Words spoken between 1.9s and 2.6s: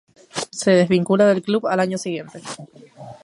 siguiente.